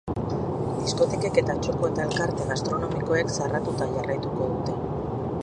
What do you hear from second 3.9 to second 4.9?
jarraituko dute.